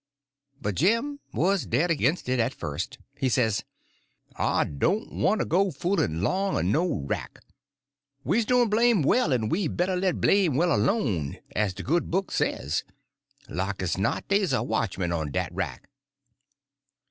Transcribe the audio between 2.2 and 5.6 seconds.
it at first. He says: "I doan' want to